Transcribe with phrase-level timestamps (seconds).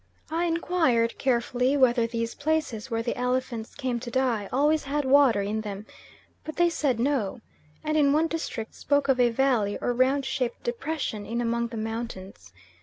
[0.31, 5.43] I inquired carefully whether these places where the elephants came to die always had water
[5.43, 5.85] in them,
[6.43, 7.39] but they said no,
[7.83, 11.77] and in one district spoke of a valley or round shaped depression in among the
[11.77, 12.51] mountains.